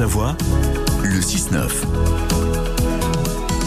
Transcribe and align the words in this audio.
Haute-Savoie, 0.00 0.34
le 1.04 1.20
6-9. 1.20 2.69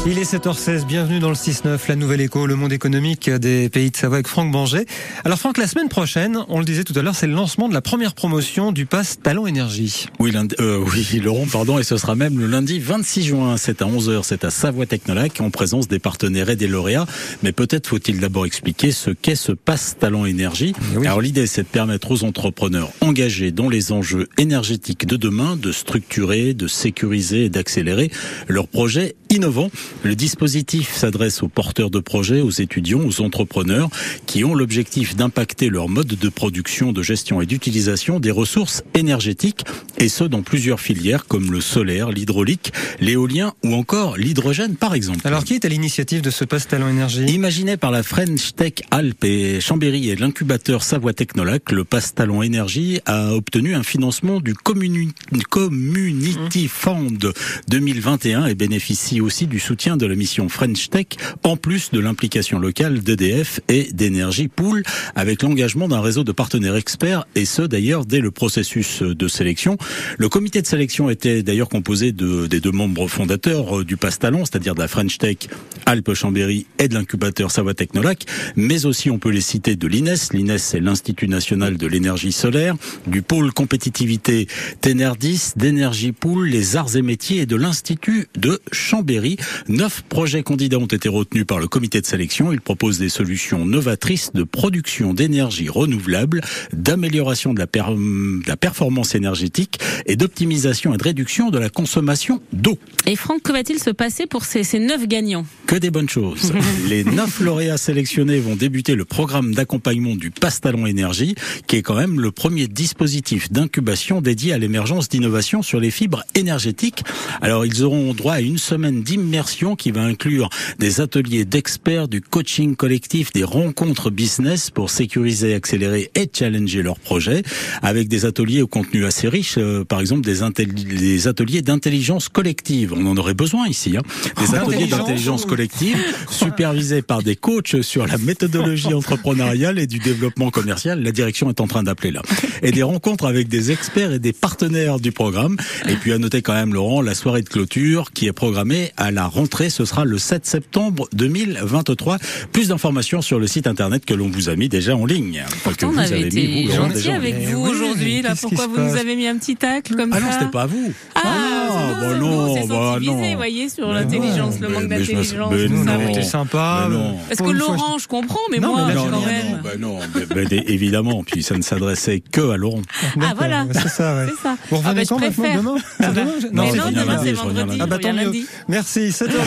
Il 0.06 0.20
est 0.20 0.30
7h16, 0.30 0.86
bienvenue 0.86 1.22
dans 1.22 1.30
le 1.30 1.36
6-9, 1.36 1.80
la 1.88 1.96
nouvelle 1.96 2.20
écho, 2.20 2.46
le 2.46 2.58
monde 2.58 2.74
économique 2.74 3.30
des 3.30 3.70
pays 3.70 3.90
de 3.90 3.96
Savoie 3.96 4.18
avec 4.18 4.28
Franck 4.28 4.52
Banger. 4.52 4.84
Alors 5.24 5.40
Franck, 5.40 5.58
la 5.58 5.66
semaine 5.66 5.88
prochaine, 5.88 6.40
on 6.50 6.60
le 6.60 6.66
disait 6.66 6.84
tout 6.84 6.92
à 6.98 7.02
l'heure, 7.02 7.16
c'est 7.16 7.26
le 7.26 7.34
lancement 7.34 7.70
de 7.70 7.74
la 7.74 7.80
première 7.80 8.14
promotion 8.14 8.74
du 8.74 8.86
pass 8.86 9.20
Talent 9.24 9.48
Énergie. 9.48 10.08
Oui, 10.20 10.32
lundi, 10.32 10.56
euh, 10.60 10.84
oui, 10.86 11.22
Laurent, 11.24 11.46
pardon, 11.50 11.80
et 11.80 11.84
ce 11.84 11.96
sera 11.96 12.16
même 12.16 12.38
le 12.38 12.48
lundi 12.48 12.80
26 12.80 13.24
juin, 13.24 13.56
c'est 13.56 13.82
à 13.82 13.86
11h, 13.86 14.24
c'est 14.24 14.44
à 14.44 14.50
Savoie 14.50 14.86
Technolac, 14.86 15.40
en 15.40 15.50
présence 15.52 15.88
des 15.88 16.00
partenaires 16.00 16.50
et 16.50 16.58
des 16.58 16.68
lauréats. 16.68 17.08
Mais 17.42 17.54
peut-être 17.54 17.88
faut-il 17.88 18.20
d'abord 18.20 18.46
expliquer 18.46 18.92
ce 18.92 19.10
qu'est 19.10 19.36
ce 19.36 19.54
pass 19.54 19.96
Talent 19.98 20.26
Énergie. 20.26 20.74
Oui. 20.98 21.08
Alors 21.08 21.22
l'idée, 21.22 21.48
c'est 21.48 21.64
de 21.64 21.68
permettre 21.68 22.12
aux 22.12 22.26
entrepreneurs 22.26 22.92
engagés 23.00 23.52
dans 23.52 23.70
les 23.70 23.94
enjeux 23.94 24.28
énergétiques 24.38 25.08
de 25.08 25.16
demain 25.16 25.56
de 25.56 25.72
structurer, 25.72 26.54
de 26.54 26.68
sécuriser 26.68 27.46
et 27.46 27.50
d'accélérer 27.50 28.12
leurs 28.50 28.68
projets 28.68 29.16
innovants. 29.30 29.72
Le 30.04 30.16
dispositif 30.16 30.94
s'adresse 30.94 31.44
aux 31.44 31.48
porteurs 31.48 31.90
de 31.90 32.00
projets, 32.00 32.42
aux 32.42 32.50
étudiants, 32.50 33.00
aux 33.06 33.22
entrepreneurs 33.22 33.90
qui 34.26 34.44
ont 34.44 34.54
l'objectif 34.54 35.16
d'impacter 35.16 35.70
leur 35.70 35.88
mode 35.88 36.08
de 36.08 36.30
production, 36.30 36.92
de 36.92 37.02
gestion 37.02 37.42
et 37.42 37.46
d'utilisation 37.46 38.20
des 38.20 38.32
ressources 38.32 38.84
énergétiques, 38.96 39.62
et 39.98 40.10
ce 40.10 40.26
dans 40.26 40.42
plusieurs 40.42 40.82
filières 40.82 41.26
comme 41.26 41.52
le 41.52 41.62
solaire, 41.62 42.10
l'hydraulique, 42.12 42.74
l'éolien 43.00 43.54
ou 43.64 43.74
encore 43.76 44.18
l'hydrogène 44.18 44.76
par 44.76 44.94
exemple. 44.94 45.22
Alors 45.26 45.46
qui 45.46 45.54
est 45.54 45.64
à 45.64 45.70
l'initiative 45.70 46.22
de 46.22 46.30
ce 46.32 46.44
pass 46.44 46.68
Talent 46.68 46.90
Énergie? 46.90 47.24
Imaginé 47.26 47.78
par 47.78 47.92
la 47.92 48.04
French 48.04 48.56
Tech 48.56 48.74
Alpes 48.92 49.24
et 49.24 49.62
Chambéry 49.62 50.10
et 50.10 50.16
l'incubateur 50.18 50.84
Savoie 50.84 51.14
Technolac, 51.14 51.72
le 51.72 51.86
Pass 51.86 52.14
Talent 52.14 52.42
Énergie 52.42 53.00
a 53.06 53.34
obtenu 53.34 53.74
un 53.74 53.84
financement 53.84 54.40
du 54.42 54.54
Communi- 54.54 55.14
Community 55.50 56.68
Fund 56.68 57.32
2021 57.70 58.48
et 58.48 58.56
bénéficie 58.56 59.22
aussi 59.22 59.48
du 59.48 59.60
soutien 59.60 59.83
de 59.84 60.06
la 60.06 60.16
mission 60.16 60.48
French 60.48 60.90
Tech, 60.90 61.08
en 61.44 61.58
plus 61.58 61.92
de 61.92 62.00
l'implication 62.00 62.58
locale 62.58 63.02
d'EDF 63.02 63.60
et 63.68 63.92
d'énergie 63.92 64.48
Pool, 64.48 64.84
avec 65.14 65.44
l'engagement 65.44 65.90
d'un 65.90 66.00
réseau 66.00 66.24
de 66.24 66.32
partenaires 66.32 66.78
experts, 66.78 67.26
et 67.36 67.44
ce 67.44 67.64
d'ailleurs 67.64 68.06
dès 68.06 68.22
le 68.22 68.32
processus 68.32 69.02
de 69.02 69.28
sélection. 69.28 69.78
Le 70.18 70.30
comité 70.30 70.62
de 70.62 70.68
sélection 70.68 71.10
était 71.10 71.44
d'ailleurs 71.44 71.68
composé 71.68 72.14
de, 72.14 72.48
des 72.48 72.62
deux 72.62 72.72
membres 72.72 73.10
fondateurs 73.10 73.80
euh, 73.80 73.84
du 73.84 73.98
Pass 73.98 74.20
Talent, 74.20 74.46
c'est-à-dire 74.46 74.74
de 74.74 74.80
la 74.80 74.88
French 74.88 75.18
Tech 75.18 75.50
Alpes 75.86 76.14
Chambéry 76.14 76.66
et 76.80 76.88
de 76.88 76.94
l'incubateur 76.94 77.52
Savoie 77.52 77.74
Technolac, 77.74 78.24
mais 78.56 78.86
aussi 78.86 79.10
on 79.10 79.20
peut 79.20 79.32
les 79.32 79.42
citer 79.42 79.76
de 79.76 79.88
l'INES. 79.88 80.32
L'INES, 80.32 80.60
c'est 80.60 80.80
l'Institut 80.80 81.28
national 81.28 81.76
de 81.76 81.88
l'énergie 81.88 82.32
solaire, 82.32 82.76
du 83.06 83.22
pôle 83.22 83.52
compétitivité 83.52 84.48
Ténerdis, 84.80 85.52
d'énergie 85.58 86.14
Pool, 86.14 86.48
les 86.48 86.78
arts 86.78 86.96
et 86.96 87.02
métiers 87.02 87.42
et 87.42 87.46
de 87.46 87.58
l'Institut 87.58 88.28
de 88.38 88.62
Chambéry. 88.72 89.38
Neuf 89.74 90.04
projets 90.08 90.44
candidats 90.44 90.78
ont 90.78 90.86
été 90.86 91.10
retenus 91.10 91.46
par 91.48 91.58
le 91.58 91.68
comité 91.68 92.00
de 92.00 92.06
sélection. 92.06 92.54
Ils 92.54 92.62
proposent 92.62 93.00
des 93.00 93.10
solutions 93.10 93.66
novatrices 93.66 94.32
de 94.32 94.44
production 94.44 95.16
d'énergie 95.16 95.68
renouvelable, 95.68 96.42
d'amélioration 96.74 97.56
de 97.56 97.60
la, 97.60 97.66
per- 97.66 97.86
de 97.90 98.48
la 98.48 98.56
performance 98.56 99.16
énergétique 99.16 99.80
et 100.06 100.16
d'optimisation 100.16 100.94
et 100.94 100.98
de 100.98 101.04
réduction 101.04 101.50
de 101.50 101.58
la 101.58 101.70
consommation 101.70 102.40
d'eau. 102.54 102.78
Et 103.08 103.16
Franck, 103.16 103.42
que 103.42 103.52
va-t-il 103.52 103.80
se 103.80 103.90
passer 103.90 104.28
pour 104.28 104.46
ces, 104.46 104.64
ces 104.64 104.78
neuf 104.78 105.08
gagnants? 105.08 105.44
Que 105.66 105.76
des 105.78 105.90
bonnes 105.90 106.08
choses. 106.10 106.54
Les 106.88 107.04
neuf 107.04 107.40
lauréats 107.40 107.78
sélectionnés 107.78 108.40
vont 108.40 108.56
débuter 108.56 108.94
le 108.94 109.06
programme 109.06 109.56
d'accompagnement 109.56 110.16
du 110.16 110.30
Pastalon 110.30 110.86
Énergie, 110.86 111.34
qui 111.66 111.78
est 111.78 111.82
quand 111.82 111.96
même 111.96 112.20
le 112.20 112.30
premier 112.30 112.68
dispositif 112.68 113.52
d'incubation 113.52 114.22
dédié 114.22 114.54
à 114.54 114.60
l'émergence 114.60 115.10
d'innovations 115.10 115.64
sur 115.64 115.80
les 115.80 115.90
fibres 115.90 116.24
énergétiques. 116.36 117.04
Alors, 117.42 117.66
ils 117.66 117.84
auront 117.84 118.14
droit 118.14 118.34
à 118.34 118.42
une 118.42 118.60
semaine 118.60 119.02
d'immersion 119.02 119.63
qui 119.76 119.92
va 119.92 120.02
inclure 120.02 120.50
des 120.80 121.02
ateliers 121.02 121.46
d'experts, 121.46 122.08
du 122.08 122.22
coaching 122.22 122.76
collectif, 122.76 123.32
des 123.32 123.44
rencontres 123.44 124.10
business 124.10 124.70
pour 124.70 124.90
sécuriser, 124.90 125.54
accélérer 125.54 126.12
et 126.16 126.30
challenger 126.32 126.82
leurs 126.82 127.00
projets, 127.00 127.44
avec 127.82 128.08
des 128.10 128.26
ateliers 128.26 128.62
au 128.62 128.68
contenu 128.68 129.06
assez 129.06 129.30
riche, 129.30 129.56
euh, 129.58 129.86
par 129.86 130.02
exemple 130.02 130.22
des, 130.22 131.28
ateliers 131.28 131.62
d'intelligence 131.62 132.30
collective. 132.30 132.94
On 132.94 133.06
en 133.06 133.18
aurait 133.18 133.34
besoin 133.34 133.68
ici. 133.68 133.96
Hein. 133.98 134.02
Des 134.40 134.56
ateliers 134.56 134.76
Intelligence. 134.76 135.00
d'intelligence 135.00 135.46
collective 135.46 135.98
supervisés 136.30 137.02
par 137.02 137.24
des 137.24 137.36
coachs 137.36 137.82
sur 137.82 138.06
la 138.06 138.18
méthodologie 138.18 138.94
entrepreneuriale 138.94 139.80
et 139.80 139.88
du 139.88 140.00
développement 140.00 140.50
commercial. 140.50 141.02
La 141.02 141.12
direction 141.12 141.50
est 141.50 141.62
en 141.62 141.68
train 141.68 141.84
d'appeler 141.84 142.12
là. 142.12 142.22
Et 142.62 142.72
des 142.72 142.84
rencontres 142.84 143.26
avec 143.26 143.48
des 143.48 143.72
experts 143.72 144.12
et 144.12 144.20
des 144.20 144.34
partenaires 144.34 145.00
du 145.00 145.12
programme. 145.12 145.58
Et 145.88 145.96
puis 145.96 146.12
à 146.12 146.18
noter 146.18 146.42
quand 146.42 146.54
même, 146.54 146.74
Laurent, 146.74 147.02
la 147.02 147.16
soirée 147.16 147.42
de 147.42 147.50
clôture 147.50 148.12
qui 148.12 148.28
est 148.28 148.34
programmée 148.34 148.92
à 148.98 149.12
la 149.12 149.26
rentrée. 149.26 149.53
Ce 149.54 149.86
sera 149.86 150.04
le 150.04 150.18
7 150.18 150.46
septembre 150.46 151.08
2023. 151.14 152.18
Plus 152.52 152.70
d'informations 152.70 153.22
sur 153.22 153.40
le 153.40 153.46
site 153.48 153.68
internet 153.68 154.04
que 154.04 154.14
l'on 154.16 154.30
vous 154.30 154.50
a 154.50 154.56
mis 154.56 154.68
déjà 154.68 154.96
en 154.96 155.06
ligne. 155.06 155.44
Pourtant, 155.64 155.90
on 155.90 155.92
vous 155.92 156.00
avait 156.00 156.16
avez 156.16 156.24
mis, 156.32 156.64
été 156.64 156.64
vous, 156.66 156.72
gentil 156.76 157.12
avec 157.12 157.36
Eh 157.40 157.46
vous 157.46 157.64
oui, 157.64 157.70
aujourd'hui. 157.70 158.22
Là, 158.24 158.34
pourquoi 158.40 158.68
vous 158.68 158.80
nous 158.82 158.96
avez 158.98 159.16
mis 159.16 159.28
un 159.28 159.38
petit 159.38 159.56
tacle 159.56 159.96
comme 159.96 160.10
Ah 160.12 160.18
ça 160.20 160.22
non, 160.26 160.32
c'était 160.32 160.52
pas 160.52 160.64
à 160.64 160.66
vous. 160.66 160.92
Ah, 161.16 161.22
Ah, 161.24 161.30
non, 161.70 162.00
bah 162.10 162.16
non, 162.18 162.56
c'est 162.56 162.68
bah 162.68 162.98
vous 163.02 163.36
voyez, 163.36 163.70
sur 163.70 163.88
Mais 163.90 163.94
l'intelligence, 163.94 164.60
le 164.60 164.70
manque 164.70 164.88
d'intelligence. 164.88 165.34
mais 165.52 165.68
tout 165.68 165.74
non. 165.74 165.86
ça, 165.86 165.92
on 166.00 166.06
oui. 166.06 166.12
était 166.12 166.24
sympa. 166.24 166.88
Mais 166.90 166.96
non. 166.96 167.18
Parce 167.30 167.40
que 167.42 167.56
Laurent, 167.56 167.98
je 168.00 168.08
comprends, 168.08 168.40
mais 168.52 168.60
moi, 168.60 168.88
quand 168.88 168.94
non, 168.96 169.10
non, 169.10 169.22
même. 169.26 169.62
non, 169.80 170.00
bah 170.30 170.42
évidemment. 170.68 171.24
Puis 171.24 171.44
ça 171.44 171.56
ne 171.56 171.62
s'adressait 171.62 172.22
que 172.32 172.50
à 172.52 172.58
Laurent. 172.58 172.82
Ah, 173.22 173.34
voilà. 173.38 173.66
C'est 173.72 173.88
ça, 173.90 174.16
ouais. 174.16 174.26
C'est 174.30 174.42
ça. 174.44 174.58
Vous 174.70 174.78
Ah, 174.84 174.90
revenez 174.90 174.96
bah, 174.96 175.04
je 175.04 175.10
quand 175.10 175.44
maintenant. 175.44 175.76
Demain 176.00 176.26
non, 176.52 176.92
demain 176.92 177.20
c'est 177.24 177.32
vendredi. 177.34 177.78
Ah 177.80 177.86
bah 177.88 177.98
tant 178.00 178.14
mieux. 178.14 178.32
Merci, 178.68 179.10
7h19. 179.10 179.43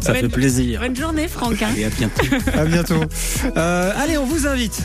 Ça 0.00 0.12
Bonne- 0.12 0.20
fait 0.22 0.28
plaisir. 0.28 0.80
Bonne 0.80 0.96
journée, 0.96 1.28
Franck. 1.28 1.62
hein. 1.62 1.68
Et 1.76 1.84
à 1.84 1.88
bientôt. 1.90 2.22
à 2.58 2.64
bientôt. 2.64 3.00
Euh, 3.56 3.92
allez, 3.96 4.18
on 4.18 4.24
vous 4.26 4.46
invite 4.46 4.78